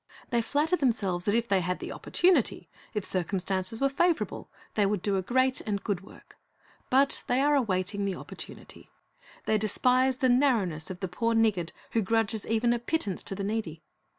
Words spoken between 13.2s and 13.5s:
to the